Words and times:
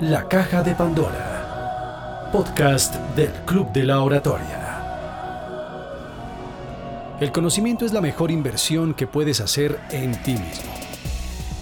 La 0.00 0.26
Caja 0.26 0.62
de 0.62 0.74
Pandora, 0.74 2.30
podcast 2.32 2.94
del 3.14 3.30
Club 3.44 3.70
de 3.70 3.84
la 3.84 4.00
Oratoria. 4.00 4.78
El 7.20 7.30
conocimiento 7.30 7.84
es 7.84 7.92
la 7.92 8.00
mejor 8.00 8.30
inversión 8.30 8.94
que 8.94 9.06
puedes 9.06 9.42
hacer 9.42 9.78
en 9.90 10.12
ti 10.22 10.32
mismo. 10.32 10.72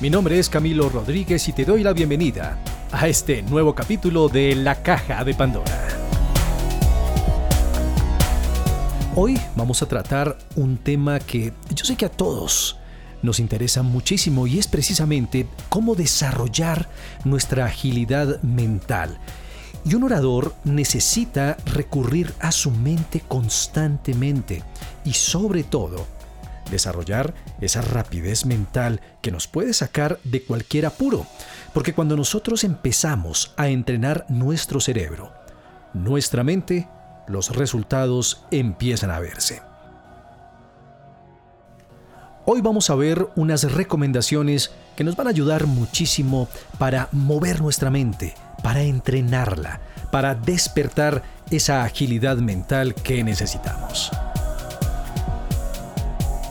Mi 0.00 0.08
nombre 0.08 0.38
es 0.38 0.48
Camilo 0.48 0.88
Rodríguez 0.88 1.48
y 1.48 1.52
te 1.52 1.64
doy 1.64 1.82
la 1.82 1.92
bienvenida 1.92 2.56
a 2.92 3.08
este 3.08 3.42
nuevo 3.42 3.74
capítulo 3.74 4.28
de 4.28 4.54
La 4.54 4.84
Caja 4.84 5.24
de 5.24 5.34
Pandora. 5.34 5.88
Hoy 9.16 9.36
vamos 9.56 9.82
a 9.82 9.86
tratar 9.86 10.38
un 10.54 10.76
tema 10.76 11.18
que 11.18 11.52
yo 11.74 11.84
sé 11.84 11.96
que 11.96 12.04
a 12.06 12.08
todos 12.08 12.77
nos 13.22 13.40
interesa 13.40 13.82
muchísimo 13.82 14.46
y 14.46 14.58
es 14.58 14.66
precisamente 14.66 15.46
cómo 15.68 15.94
desarrollar 15.94 16.88
nuestra 17.24 17.66
agilidad 17.66 18.42
mental. 18.42 19.18
Y 19.84 19.94
un 19.94 20.04
orador 20.04 20.54
necesita 20.64 21.56
recurrir 21.66 22.32
a 22.40 22.52
su 22.52 22.70
mente 22.70 23.20
constantemente 23.26 24.62
y 25.04 25.12
sobre 25.14 25.64
todo 25.64 26.06
desarrollar 26.70 27.34
esa 27.60 27.80
rapidez 27.80 28.44
mental 28.44 29.00
que 29.22 29.30
nos 29.30 29.46
puede 29.46 29.72
sacar 29.72 30.18
de 30.24 30.42
cualquier 30.42 30.86
apuro. 30.86 31.26
Porque 31.72 31.94
cuando 31.94 32.16
nosotros 32.16 32.64
empezamos 32.64 33.54
a 33.56 33.68
entrenar 33.68 34.26
nuestro 34.28 34.80
cerebro, 34.80 35.32
nuestra 35.94 36.44
mente, 36.44 36.88
los 37.26 37.54
resultados 37.56 38.44
empiezan 38.50 39.10
a 39.10 39.20
verse. 39.20 39.67
Hoy 42.50 42.62
vamos 42.62 42.88
a 42.88 42.94
ver 42.94 43.28
unas 43.36 43.70
recomendaciones 43.74 44.70
que 44.96 45.04
nos 45.04 45.16
van 45.16 45.26
a 45.26 45.30
ayudar 45.30 45.66
muchísimo 45.66 46.48
para 46.78 47.10
mover 47.12 47.60
nuestra 47.60 47.90
mente, 47.90 48.32
para 48.62 48.80
entrenarla, 48.80 49.82
para 50.10 50.34
despertar 50.34 51.22
esa 51.50 51.84
agilidad 51.84 52.38
mental 52.38 52.94
que 52.94 53.22
necesitamos. 53.22 54.10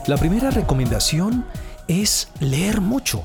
La 0.06 0.16
primera 0.18 0.52
recomendación 0.52 1.44
es 1.88 2.28
leer 2.38 2.80
mucho. 2.80 3.24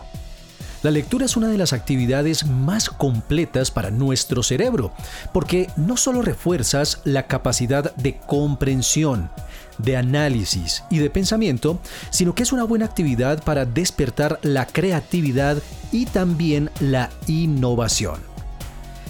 La 0.82 0.90
lectura 0.90 1.26
es 1.26 1.38
una 1.38 1.50
de 1.50 1.60
las 1.60 1.74
actividades 1.74 2.48
más 2.48 2.90
completas 2.90 3.70
para 3.70 3.92
nuestro 3.92 4.42
cerebro, 4.42 4.94
porque 5.32 5.70
no 5.78 5.96
solo 5.96 6.24
refuerzas 6.24 7.02
la 7.04 7.28
capacidad 7.28 7.96
de 7.98 8.18
comprensión, 8.18 9.30
de 9.78 9.98
análisis 9.98 10.84
y 10.90 11.00
de 11.00 11.10
pensamiento, 11.10 11.80
sino 12.10 12.36
que 12.36 12.44
es 12.44 12.52
una 12.52 12.64
buena 12.64 12.86
actividad 12.86 13.44
para 13.44 13.66
despertar 13.66 14.40
la 14.42 14.66
creatividad 14.66 15.62
y 15.92 16.06
también 16.06 16.70
la 16.80 17.10
innovación. 17.28 18.20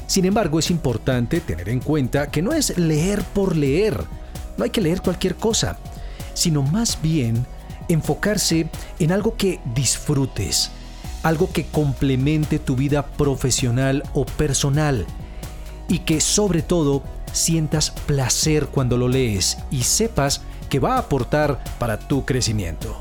Sin 0.07 0.25
embargo, 0.25 0.59
es 0.59 0.69
importante 0.69 1.41
tener 1.41 1.69
en 1.69 1.79
cuenta 1.79 2.29
que 2.29 2.41
no 2.41 2.53
es 2.53 2.77
leer 2.77 3.23
por 3.23 3.55
leer, 3.55 4.03
no 4.57 4.63
hay 4.63 4.69
que 4.69 4.81
leer 4.81 5.01
cualquier 5.01 5.35
cosa, 5.35 5.77
sino 6.33 6.61
más 6.61 7.01
bien 7.01 7.45
enfocarse 7.87 8.69
en 8.99 9.11
algo 9.11 9.35
que 9.35 9.59
disfrutes, 9.73 10.71
algo 11.23 11.51
que 11.51 11.65
complemente 11.65 12.59
tu 12.59 12.75
vida 12.75 13.07
profesional 13.07 14.03
o 14.13 14.25
personal 14.25 15.05
y 15.87 15.99
que 15.99 16.21
sobre 16.21 16.61
todo 16.61 17.03
sientas 17.31 17.91
placer 17.91 18.67
cuando 18.67 18.97
lo 18.97 19.07
lees 19.07 19.57
y 19.71 19.83
sepas 19.83 20.41
que 20.73 20.79
va 20.79 20.95
a 20.95 21.01
aportar 21.01 21.63
para 21.77 21.99
tu 21.99 22.25
crecimiento. 22.25 22.99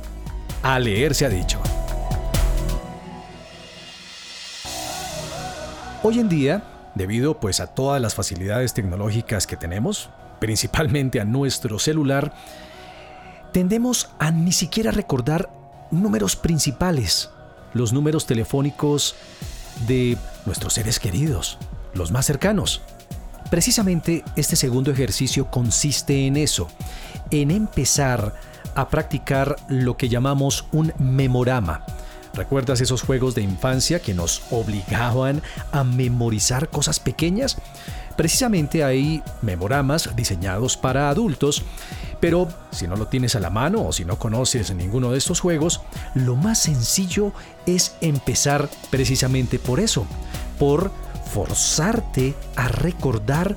A 0.62 0.78
leer 0.78 1.14
se 1.14 1.24
ha 1.24 1.30
dicho. 1.30 1.58
Hoy 6.02 6.18
en 6.18 6.28
día, 6.28 6.64
debido 6.94 7.40
pues 7.40 7.60
a 7.60 7.68
todas 7.68 7.98
las 7.98 8.14
facilidades 8.14 8.74
tecnológicas 8.74 9.46
que 9.46 9.56
tenemos, 9.56 10.10
principalmente 10.38 11.18
a 11.18 11.24
nuestro 11.24 11.78
celular, 11.78 12.34
tendemos 13.54 14.10
a 14.18 14.30
ni 14.30 14.52
siquiera 14.52 14.90
recordar 14.90 15.48
números 15.90 16.36
principales 16.36 17.30
los 17.72 17.94
números 17.94 18.26
telefónicos 18.26 19.14
de 19.86 20.18
nuestros 20.44 20.74
seres 20.74 21.00
queridos, 21.00 21.56
los 21.94 22.10
más 22.12 22.26
cercanos. 22.26 22.82
Precisamente 23.52 24.24
este 24.34 24.56
segundo 24.56 24.90
ejercicio 24.90 25.50
consiste 25.50 26.26
en 26.26 26.38
eso, 26.38 26.68
en 27.30 27.50
empezar 27.50 28.32
a 28.74 28.88
practicar 28.88 29.56
lo 29.68 29.98
que 29.98 30.08
llamamos 30.08 30.64
un 30.72 30.94
memorama. 30.98 31.84
¿Recuerdas 32.32 32.80
esos 32.80 33.02
juegos 33.02 33.34
de 33.34 33.42
infancia 33.42 34.00
que 34.00 34.14
nos 34.14 34.40
obligaban 34.50 35.42
a 35.70 35.84
memorizar 35.84 36.70
cosas 36.70 36.98
pequeñas? 36.98 37.58
Precisamente 38.16 38.84
hay 38.84 39.22
memoramas 39.42 40.16
diseñados 40.16 40.78
para 40.78 41.10
adultos 41.10 41.62
pero 42.22 42.46
si 42.70 42.86
no 42.86 42.94
lo 42.94 43.08
tienes 43.08 43.34
a 43.34 43.40
la 43.40 43.50
mano 43.50 43.88
o 43.88 43.92
si 43.92 44.04
no 44.04 44.16
conoces 44.16 44.72
ninguno 44.72 45.10
de 45.10 45.18
estos 45.18 45.40
juegos, 45.40 45.80
lo 46.14 46.36
más 46.36 46.60
sencillo 46.60 47.32
es 47.66 47.96
empezar 48.00 48.70
precisamente 48.90 49.58
por 49.58 49.80
eso, 49.80 50.06
por 50.56 50.92
forzarte 51.32 52.34
a 52.56 52.68
recordar 52.68 53.56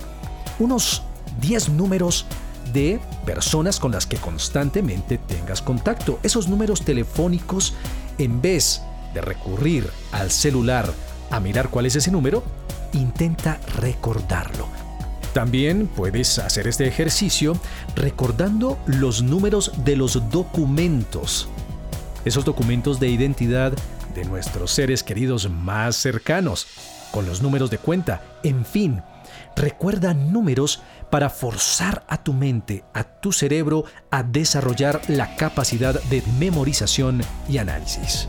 unos 0.60 1.04
10 1.42 1.70
números 1.70 2.26
de 2.74 3.00
personas 3.26 3.80
con 3.80 3.92
las 3.92 4.08
que 4.08 4.18
constantemente 4.18 5.18
tengas 5.18 5.62
contacto. 5.62 6.20
Esos 6.24 6.48
números 6.48 6.84
telefónicos, 6.84 7.74
en 8.18 8.42
vez 8.42 8.82
de 9.14 9.22
recurrir 9.22 9.90
al 10.12 10.32
celular 10.32 10.92
a 11.32 11.40
mirar 11.40 11.70
cuál 11.70 11.86
es 11.86 11.96
ese 11.96 12.12
número, 12.12 12.44
intenta 12.94 13.60
recordarlo. 13.78 14.68
También 15.34 15.88
puedes 15.88 16.40
hacer 16.40 16.68
este 16.68 16.88
ejercicio 16.88 17.58
recordando 17.96 18.78
los 18.86 19.22
números 19.22 19.72
de 19.84 19.98
los 19.98 20.30
documentos, 20.30 21.50
esos 22.24 22.46
documentos 22.46 23.02
de 23.02 23.10
identidad 23.10 23.74
de 24.16 24.26
nuestros 24.26 24.72
seres 24.72 25.04
queridos 25.04 25.50
más 25.50 25.96
cercanos, 25.98 26.68
con 27.12 27.28
los 27.28 27.42
números 27.42 27.70
de 27.70 27.78
cuenta, 27.78 28.24
en 28.44 28.66
fin, 28.66 29.04
recuerda 29.56 30.14
números 30.14 30.82
para 31.12 31.30
forzar 31.30 32.04
a 32.08 32.24
tu 32.24 32.34
mente, 32.34 32.84
a 32.94 33.04
tu 33.04 33.32
cerebro, 33.32 33.86
a 34.10 34.24
desarrollar 34.24 35.02
la 35.08 35.36
capacidad 35.36 36.02
de 36.04 36.24
memorización 36.40 37.22
y 37.48 37.60
análisis. 37.60 38.28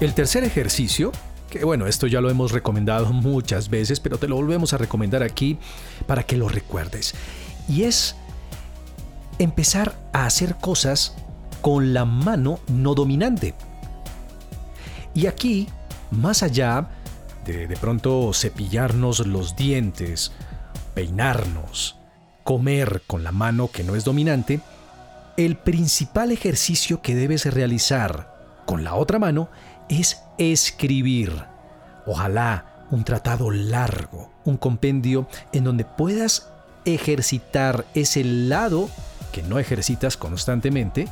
El 0.00 0.14
tercer 0.14 0.44
ejercicio 0.44 1.10
que 1.48 1.64
bueno, 1.64 1.86
esto 1.86 2.06
ya 2.06 2.20
lo 2.20 2.28
hemos 2.28 2.52
recomendado 2.52 3.06
muchas 3.12 3.70
veces, 3.70 4.00
pero 4.00 4.18
te 4.18 4.28
lo 4.28 4.36
volvemos 4.36 4.72
a 4.72 4.78
recomendar 4.78 5.22
aquí 5.22 5.58
para 6.06 6.22
que 6.22 6.36
lo 6.36 6.48
recuerdes. 6.48 7.14
Y 7.68 7.84
es 7.84 8.16
empezar 9.38 9.94
a 10.12 10.26
hacer 10.26 10.56
cosas 10.56 11.14
con 11.60 11.92
la 11.92 12.04
mano 12.04 12.60
no 12.68 12.94
dominante. 12.94 13.54
Y 15.14 15.26
aquí, 15.26 15.68
más 16.10 16.42
allá 16.42 16.88
de 17.44 17.66
de 17.66 17.76
pronto 17.76 18.32
cepillarnos 18.34 19.26
los 19.26 19.56
dientes, 19.56 20.32
peinarnos, 20.94 21.96
comer 22.44 23.02
con 23.06 23.24
la 23.24 23.32
mano 23.32 23.70
que 23.70 23.84
no 23.84 23.96
es 23.96 24.04
dominante, 24.04 24.60
el 25.36 25.56
principal 25.56 26.32
ejercicio 26.32 27.00
que 27.00 27.14
debes 27.14 27.46
realizar 27.46 28.62
con 28.66 28.84
la 28.84 28.94
otra 28.94 29.18
mano 29.18 29.48
es 29.88 30.20
escribir. 30.36 31.32
Ojalá 32.06 32.86
un 32.90 33.04
tratado 33.04 33.50
largo, 33.50 34.30
un 34.44 34.56
compendio 34.56 35.28
en 35.52 35.64
donde 35.64 35.84
puedas 35.84 36.48
ejercitar 36.84 37.84
ese 37.94 38.24
lado 38.24 38.88
no 39.42 39.58
ejercitas 39.58 40.16
constantemente 40.16 41.08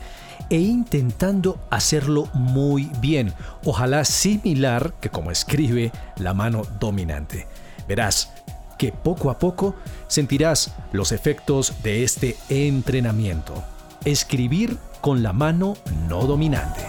e 0.51 0.59
intentando 0.59 1.59
hacerlo 1.71 2.29
muy 2.35 2.91
bien, 3.01 3.33
ojalá 3.65 4.05
similar 4.05 4.95
que 5.01 5.11
como 5.11 5.31
escribe 5.31 5.93
la 6.17 6.35
mano 6.35 6.63
dominante. 6.79 7.47
Verás 7.89 8.33
que 8.79 8.93
poco 8.93 9.31
a 9.31 9.39
poco 9.39 9.75
sentirás 10.09 10.75
los 10.93 11.13
efectos 11.13 11.83
de 11.83 12.05
este 12.05 12.37
entrenamiento. 12.49 13.65
Escribir 14.05 14.79
con 15.01 15.23
la 15.23 15.33
mano 15.33 15.77
no 16.09 16.27
dominante. 16.27 16.85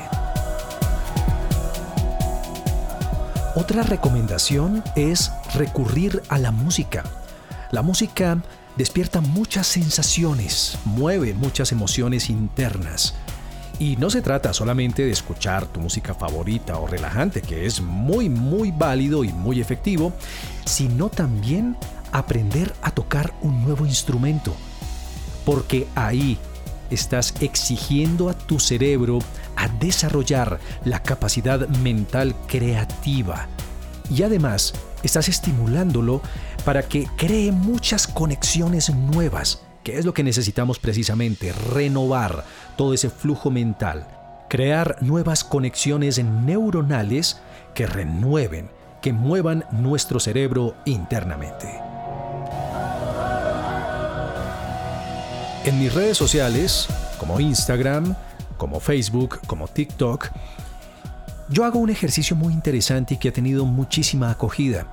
Otra 3.55 3.81
recomendación 3.81 4.83
es 4.95 5.31
recurrir 5.55 6.21
a 6.29 6.37
la 6.37 6.51
música. 6.51 7.03
La 7.71 7.81
música 7.81 8.37
despierta 8.77 9.21
muchas 9.21 9.67
sensaciones, 9.67 10.77
mueve 10.85 11.33
muchas 11.33 11.71
emociones 11.71 12.29
internas. 12.29 13.15
Y 13.79 13.95
no 13.97 14.09
se 14.09 14.21
trata 14.21 14.53
solamente 14.53 15.03
de 15.03 15.11
escuchar 15.11 15.67
tu 15.67 15.79
música 15.79 16.13
favorita 16.13 16.77
o 16.77 16.87
relajante, 16.87 17.41
que 17.41 17.65
es 17.65 17.81
muy, 17.81 18.29
muy 18.29 18.71
válido 18.71 19.23
y 19.23 19.31
muy 19.31 19.61
efectivo, 19.61 20.13
sino 20.65 21.09
también 21.09 21.75
aprender 22.11 22.73
a 22.81 22.91
tocar 22.91 23.33
un 23.41 23.63
nuevo 23.63 23.85
instrumento. 23.85 24.55
Porque 25.45 25.87
ahí 25.95 26.37
estás 26.89 27.33
exigiendo 27.41 28.29
a 28.29 28.33
tu 28.33 28.59
cerebro 28.59 29.19
a 29.55 29.67
desarrollar 29.67 30.59
la 30.85 31.03
capacidad 31.03 31.67
mental 31.67 32.35
creativa 32.47 33.47
y 34.09 34.23
además 34.23 34.73
estás 35.03 35.27
estimulándolo 35.29 36.21
para 36.67 36.83
que 36.83 37.07
cree 37.15 37.53
muchas 37.53 38.07
conexiones 38.07 38.93
nuevas, 38.93 39.61
que 39.85 39.97
es 39.97 40.03
lo 40.03 40.13
que 40.13 40.21
necesitamos 40.21 40.79
precisamente, 40.79 41.53
renovar 41.53 42.43
todo 42.75 42.93
ese 42.93 43.09
flujo 43.09 43.49
mental, 43.49 44.05
crear 44.49 44.97
nuevas 44.99 45.45
conexiones 45.45 46.21
neuronales 46.21 47.39
que 47.73 47.87
renueven, 47.87 48.69
que 49.01 49.13
muevan 49.13 49.63
nuestro 49.71 50.19
cerebro 50.19 50.75
internamente. 50.83 51.69
En 55.63 55.79
mis 55.79 55.93
redes 55.93 56.17
sociales, 56.17 56.89
como 57.17 57.39
Instagram, 57.39 58.13
como 58.57 58.81
Facebook, 58.81 59.39
como 59.47 59.69
TikTok, 59.69 60.31
yo 61.47 61.63
hago 61.63 61.79
un 61.79 61.91
ejercicio 61.91 62.35
muy 62.35 62.51
interesante 62.51 63.13
y 63.13 63.17
que 63.17 63.29
ha 63.29 63.33
tenido 63.33 63.65
muchísima 63.65 64.31
acogida, 64.31 64.85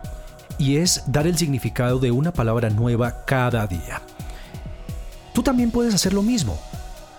y 0.58 0.76
es 0.76 1.02
dar 1.06 1.26
el 1.26 1.36
significado 1.36 1.98
de 1.98 2.10
una 2.10 2.32
palabra 2.32 2.70
nueva 2.70 3.24
cada 3.24 3.66
día. 3.66 4.00
Tú 5.32 5.42
también 5.42 5.70
puedes 5.70 5.94
hacer 5.94 6.12
lo 6.12 6.22
mismo. 6.22 6.58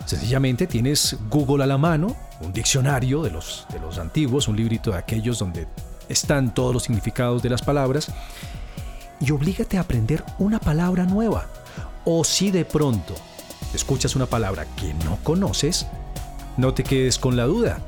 Sencillamente 0.05 0.67
tienes 0.67 1.17
Google 1.29 1.63
a 1.63 1.67
la 1.67 1.77
mano, 1.77 2.15
un 2.41 2.53
diccionario 2.53 3.23
de 3.23 3.31
los, 3.31 3.65
de 3.71 3.79
los 3.79 3.97
antiguos, 3.97 4.47
un 4.47 4.55
librito 4.55 4.91
de 4.91 4.97
aquellos 4.97 5.39
donde 5.39 5.67
están 6.07 6.53
todos 6.53 6.73
los 6.73 6.83
significados 6.83 7.41
de 7.41 7.49
las 7.49 7.61
palabras, 7.61 8.11
y 9.19 9.31
oblígate 9.31 9.77
a 9.77 9.81
aprender 9.81 10.23
una 10.37 10.59
palabra 10.59 11.05
nueva. 11.05 11.47
O 12.05 12.23
si 12.23 12.51
de 12.51 12.65
pronto 12.65 13.15
escuchas 13.73 14.15
una 14.15 14.27
palabra 14.27 14.65
que 14.75 14.93
no 15.05 15.17
conoces, 15.23 15.87
no 16.57 16.73
te 16.73 16.83
quedes 16.83 17.17
con 17.17 17.35
la 17.35 17.45
duda 17.45 17.79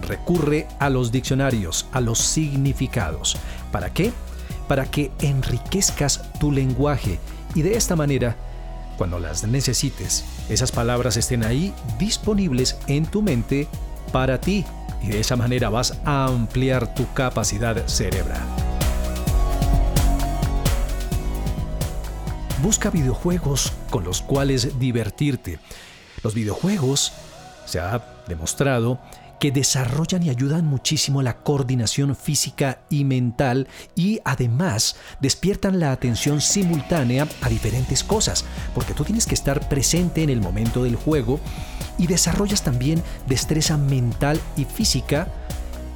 recurre 0.00 0.66
a 0.78 0.90
los 0.90 1.12
diccionarios, 1.12 1.86
a 1.92 2.00
los 2.00 2.18
significados. 2.18 3.36
¿Para 3.72 3.92
qué? 3.92 4.12
Para 4.70 4.84
que 4.84 5.10
enriquezcas 5.20 6.22
tu 6.38 6.52
lenguaje 6.52 7.18
y 7.56 7.62
de 7.62 7.76
esta 7.76 7.96
manera, 7.96 8.36
cuando 8.96 9.18
las 9.18 9.42
necesites, 9.42 10.24
esas 10.48 10.70
palabras 10.70 11.16
estén 11.16 11.42
ahí 11.42 11.74
disponibles 11.98 12.78
en 12.86 13.04
tu 13.04 13.20
mente 13.20 13.66
para 14.12 14.40
ti 14.40 14.64
y 15.02 15.08
de 15.08 15.18
esa 15.18 15.34
manera 15.34 15.70
vas 15.70 15.98
a 16.04 16.26
ampliar 16.26 16.94
tu 16.94 17.12
capacidad 17.14 17.84
cerebral. 17.88 18.46
Busca 22.62 22.90
videojuegos 22.90 23.72
con 23.90 24.04
los 24.04 24.22
cuales 24.22 24.78
divertirte. 24.78 25.58
Los 26.22 26.32
videojuegos, 26.34 27.12
se 27.66 27.80
ha 27.80 28.22
demostrado, 28.28 29.00
que 29.40 29.50
desarrollan 29.50 30.22
y 30.22 30.30
ayudan 30.30 30.66
muchísimo 30.66 31.22
la 31.22 31.38
coordinación 31.38 32.14
física 32.14 32.82
y 32.90 33.04
mental 33.04 33.66
y 33.96 34.20
además 34.24 34.96
despiertan 35.20 35.80
la 35.80 35.90
atención 35.90 36.40
simultánea 36.40 37.26
a 37.40 37.48
diferentes 37.48 38.04
cosas, 38.04 38.44
porque 38.74 38.94
tú 38.94 39.02
tienes 39.02 39.26
que 39.26 39.34
estar 39.34 39.68
presente 39.68 40.22
en 40.22 40.30
el 40.30 40.42
momento 40.42 40.84
del 40.84 40.94
juego 40.94 41.40
y 41.98 42.06
desarrollas 42.06 42.62
también 42.62 43.02
destreza 43.26 43.76
mental 43.78 44.38
y 44.56 44.64
física, 44.66 45.26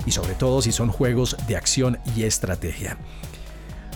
y 0.07 0.11
sobre 0.11 0.35
todo 0.35 0.63
si 0.63 0.73
son 0.73 0.89
juegos 0.89 1.37
de 1.47 1.57
acción 1.57 1.99
y 2.17 2.25
estrategia. 2.25 2.97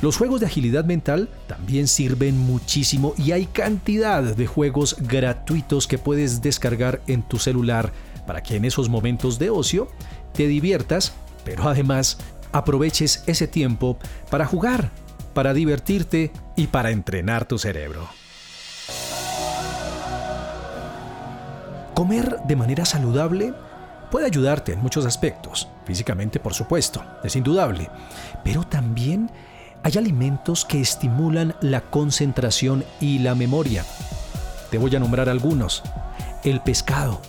Los 0.00 0.16
juegos 0.16 0.40
de 0.40 0.46
agilidad 0.46 0.84
mental 0.84 1.28
también 1.48 1.88
sirven 1.88 2.38
muchísimo 2.38 3.14
y 3.16 3.32
hay 3.32 3.46
cantidad 3.46 4.22
de 4.22 4.46
juegos 4.46 4.96
gratuitos 5.00 5.88
que 5.88 5.98
puedes 5.98 6.40
descargar 6.40 7.02
en 7.08 7.22
tu 7.22 7.38
celular 7.38 7.92
para 8.28 8.42
que 8.42 8.56
en 8.56 8.66
esos 8.66 8.90
momentos 8.90 9.38
de 9.38 9.48
ocio 9.48 9.88
te 10.34 10.46
diviertas, 10.46 11.14
pero 11.46 11.66
además 11.66 12.18
aproveches 12.52 13.24
ese 13.26 13.48
tiempo 13.48 13.96
para 14.30 14.44
jugar, 14.44 14.90
para 15.32 15.54
divertirte 15.54 16.30
y 16.54 16.66
para 16.66 16.90
entrenar 16.90 17.46
tu 17.46 17.58
cerebro. 17.58 18.06
Comer 21.94 22.40
de 22.46 22.54
manera 22.54 22.84
saludable 22.84 23.54
puede 24.10 24.26
ayudarte 24.26 24.74
en 24.74 24.80
muchos 24.80 25.06
aspectos, 25.06 25.66
físicamente 25.86 26.38
por 26.38 26.52
supuesto, 26.52 27.02
es 27.24 27.34
indudable, 27.34 27.88
pero 28.44 28.62
también 28.62 29.30
hay 29.82 29.96
alimentos 29.96 30.66
que 30.66 30.82
estimulan 30.82 31.56
la 31.62 31.80
concentración 31.80 32.84
y 33.00 33.20
la 33.20 33.34
memoria. 33.34 33.86
Te 34.70 34.76
voy 34.76 34.94
a 34.94 35.00
nombrar 35.00 35.30
algunos. 35.30 35.82
El 36.44 36.60
pescado, 36.60 37.22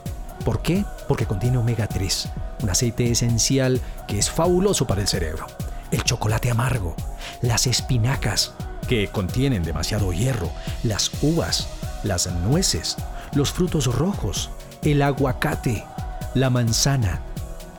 ¿Por 0.50 0.64
qué? 0.64 0.84
Porque 1.08 1.28
contiene 1.28 1.60
omega 1.60 1.86
3, 1.86 2.28
un 2.64 2.72
aceite 2.72 3.12
esencial 3.12 3.80
que 4.08 4.18
es 4.18 4.32
fabuloso 4.32 4.88
para 4.88 5.00
el 5.00 5.08
cerebro. 5.08 5.46
El 5.92 6.04
chocolate 6.04 6.50
amargo, 6.50 6.96
las 7.44 7.68
espinacas, 7.68 8.54
que 8.88 9.10
contienen 9.10 9.62
demasiado 9.62 10.12
hierro, 10.12 10.50
las 10.82 11.12
uvas, 11.22 11.68
las 12.02 12.32
nueces, 12.48 12.98
los 13.36 13.52
frutos 13.52 13.94
rojos, 13.96 14.50
el 14.82 15.04
aguacate, 15.04 15.86
la 16.34 16.50
manzana, 16.50 17.20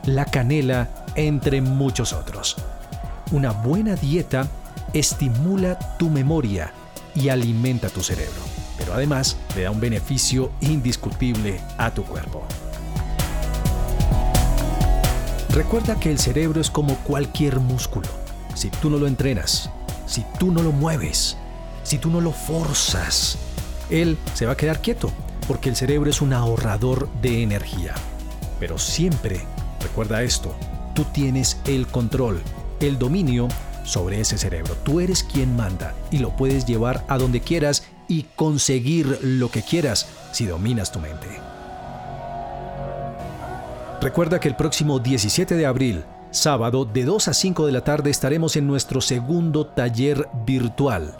la 0.05 0.25
canela, 0.25 0.91
entre 1.17 1.63
muchos 1.63 2.13
otros. 2.13 2.55
Una 3.33 3.51
buena 3.51 3.97
dieta 3.97 4.47
estimula 4.93 5.77
tu 5.99 6.09
memoria 6.09 6.73
y 7.17 7.31
alimenta 7.31 7.89
tu 7.89 8.01
cerebro 8.01 8.50
además 8.93 9.37
le 9.57 9.63
da 9.63 9.71
un 9.71 9.81
beneficio 9.81 10.51
indiscutible 10.61 11.61
a 11.79 11.93
tu 11.93 12.05
cuerpo. 12.05 12.45
Recuerda 15.51 15.99
que 15.99 16.11
el 16.11 16.19
cerebro 16.19 16.61
es 16.61 16.71
como 16.71 16.95
cualquier 16.99 17.59
músculo. 17.59 18.09
Si 18.55 18.71
tú 18.71 18.89
no 18.89 18.99
lo 18.99 19.07
entrenas, 19.07 19.71
si 20.07 20.25
tú 20.39 20.53
no 20.53 20.63
lo 20.63 20.71
mueves, 20.71 21.37
si 21.83 21.99
tú 21.99 22.09
no 22.09 22.21
lo 22.21 22.31
forzas, 22.31 23.37
él 23.91 24.17
se 24.35 24.47
va 24.47 24.53
a 24.53 24.57
quedar 24.57 24.81
quieto, 24.81 25.11
porque 25.49 25.69
el 25.69 25.77
cerebro 25.77 26.09
es 26.09 26.21
un 26.21 26.33
ahorrador 26.33 27.09
de 27.21 27.43
energía. 27.43 27.95
Pero 28.61 28.79
siempre, 28.79 29.41
recuerda 29.81 30.23
esto, 30.23 30.55
tú 30.95 31.05
tienes 31.05 31.59
el 31.65 31.89
control, 31.89 32.41
el 32.81 32.99
dominio 32.99 33.49
sobre 33.83 34.21
ese 34.21 34.39
cerebro. 34.39 34.77
Tú 34.85 35.01
eres 35.01 35.25
quien 35.25 35.57
manda 35.57 35.95
y 36.11 36.19
lo 36.19 36.37
puedes 36.37 36.67
llevar 36.67 37.05
a 37.09 37.19
donde 37.19 37.41
quieras 37.41 37.83
y 38.11 38.25
conseguir 38.35 39.21
lo 39.23 39.51
que 39.51 39.63
quieras 39.63 40.09
si 40.33 40.45
dominas 40.45 40.91
tu 40.91 40.99
mente. 40.99 41.29
Recuerda 44.01 44.41
que 44.41 44.49
el 44.49 44.57
próximo 44.57 44.99
17 44.99 45.55
de 45.55 45.65
abril, 45.65 46.05
sábado, 46.33 46.85
de 46.85 47.05
2 47.05 47.29
a 47.29 47.35
5 47.35 47.67
de 47.67 47.73
la 47.73 47.85
tarde 47.85 48.11
estaremos 48.11 48.57
en 48.57 48.67
nuestro 48.67 49.01
segundo 49.01 49.67
taller 49.67 50.29
virtual. 50.45 51.15